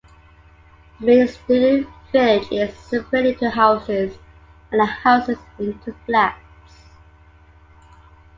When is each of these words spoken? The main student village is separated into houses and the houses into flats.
The 0.99 1.05
main 1.05 1.27
student 1.27 1.87
village 2.11 2.51
is 2.51 2.75
separated 2.75 3.33
into 3.33 3.51
houses 3.51 4.17
and 4.71 4.81
the 4.81 4.85
houses 4.87 5.37
into 5.59 5.93
flats. 6.07 6.73